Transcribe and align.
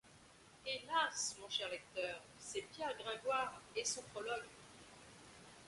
Hélas! 0.65 1.35
mon 1.39 1.47
cher 1.47 1.69
lecteur, 1.69 2.23
c’est 2.39 2.63
Pierre 2.73 2.97
Gringoire 2.97 3.61
et 3.75 3.85
son 3.85 4.01
prologue. 4.15 4.47